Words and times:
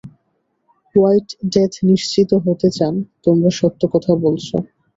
White 0.95 1.27
death 1.53 1.73
নিশ্চিত 1.89 2.29
হতে 2.45 2.67
চান 2.77 2.93
তোমরা 3.25 3.49
সত্য 3.59 3.81
কথা 3.93 4.11
বলছো। 4.23 4.55